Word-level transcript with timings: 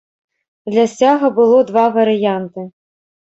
Для 0.73 0.85
сцяга 0.93 1.29
было 1.39 1.59
два 1.69 1.83
варыянты. 1.99 2.61